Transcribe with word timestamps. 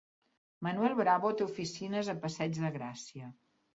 Manuel 0.67 0.95
Bravo 1.01 1.31
té 1.41 1.47
oficines 1.49 2.11
a 2.15 2.17
Passeig 2.25 2.59
de 2.65 2.73
Gràcia 2.79 3.29